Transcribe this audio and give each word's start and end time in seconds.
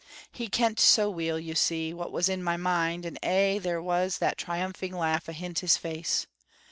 He 0.31 0.47
kent 0.47 0.79
so 0.79 1.11
weel, 1.11 1.39
you 1.39 1.53
see, 1.53 1.93
what 1.93 2.11
was 2.11 2.27
in 2.27 2.41
my 2.41 2.57
mind, 2.57 3.05
and 3.05 3.19
aye 3.23 3.59
there 3.61 3.83
was 3.83 4.17
that 4.17 4.35
triumphing 4.35 4.93
laugh 4.97 5.27
ahint 5.29 5.59
his 5.59 5.77
face. 5.77 6.25